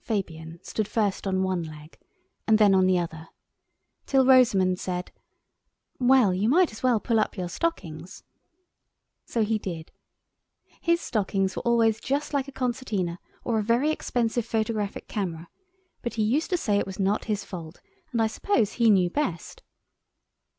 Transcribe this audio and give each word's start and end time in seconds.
Fabian 0.00 0.60
stood 0.62 0.86
first 0.86 1.26
on 1.26 1.42
one 1.42 1.62
leg 1.62 1.98
and 2.46 2.58
then 2.58 2.74
on 2.74 2.84
the 2.84 2.98
other, 2.98 3.28
till 4.04 4.26
Rosamund 4.26 4.78
said— 4.78 5.10
"Well, 5.98 6.34
you 6.34 6.46
might 6.46 6.70
as 6.72 6.82
well 6.82 7.00
pull 7.00 7.18
up 7.18 7.38
your 7.38 7.48
stockings." 7.48 8.22
So 9.24 9.42
he 9.42 9.56
did. 9.58 9.90
His 10.82 11.00
stockings 11.00 11.56
were 11.56 11.62
always 11.62 12.02
just 12.02 12.34
like 12.34 12.48
a 12.48 12.52
concertina 12.52 13.18
or 13.44 13.58
a 13.58 13.62
very 13.62 13.90
expensive 13.90 14.44
photographic 14.44 15.08
camera, 15.08 15.48
but 16.02 16.12
he 16.16 16.22
used 16.22 16.50
to 16.50 16.58
say 16.58 16.78
it 16.78 16.84
was 16.86 17.00
not 17.00 17.24
his 17.24 17.42
fault, 17.42 17.80
and 18.12 18.20
I 18.20 18.26
suppose 18.26 18.72
he 18.72 18.90
knew 18.90 19.08
best. 19.08 19.62